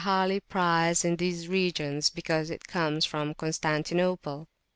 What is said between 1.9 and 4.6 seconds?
because it comes from Constantinople.